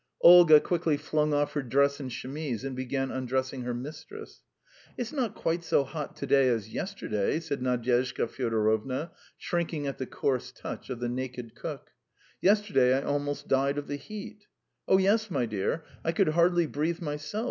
Olga 0.21 0.59
quickly 0.59 0.97
flung 0.97 1.31
off 1.31 1.53
her 1.53 1.61
dress 1.61 1.99
and 1.99 2.11
chemise, 2.11 2.63
and 2.63 2.75
began 2.75 3.11
undressing 3.11 3.61
her 3.61 3.73
mistress. 3.75 4.41
"It's 4.97 5.13
not 5.13 5.35
quite 5.35 5.63
so 5.63 5.83
hot 5.83 6.15
to 6.15 6.25
day 6.25 6.49
as 6.49 6.69
yesterday?" 6.69 7.39
said 7.39 7.61
Nadyezhda 7.61 8.27
Fyodorovna, 8.27 9.11
shrinking 9.37 9.85
at 9.85 9.99
the 9.99 10.07
coarse 10.07 10.51
touch 10.51 10.89
of 10.89 11.01
the 11.01 11.07
naked 11.09 11.53
cook. 11.53 11.91
"Yesterday 12.41 12.97
I 12.97 13.03
almost 13.03 13.47
died 13.47 13.77
of 13.77 13.85
the 13.85 13.97
heat." 13.97 14.47
"Oh, 14.87 14.97
yes, 14.97 15.29
my 15.29 15.45
dear; 15.45 15.83
I 16.03 16.13
could 16.13 16.29
hardly 16.29 16.65
breathe 16.65 16.99
myself. 16.99 17.39